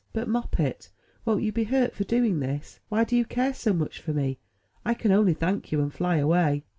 But, 0.13 0.27
Moppet, 0.27 0.89
wont 1.25 1.43
you 1.43 1.51
be 1.51 1.65
hurt 1.65 1.93
for 1.93 2.05
doing 2.05 2.39
this? 2.39 2.79
Why 2.89 3.03
do 3.03 3.15
you 3.15 3.23
care 3.23 3.53
so 3.53 3.71
much 3.71 4.01
for 4.01 4.13
me? 4.13 4.39
I 4.83 4.95
can 4.95 5.11
only 5.11 5.35
thank 5.35 5.71
you, 5.71 5.79
and 5.79 5.93
fly 5.93 6.15
away." 6.17 6.63